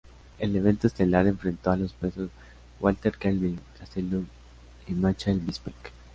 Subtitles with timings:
[0.39, 2.31] El evento estelar enfrentó a los pesos
[2.79, 4.25] welter Kelvin Gastelum
[4.87, 5.75] y Michael Bisping.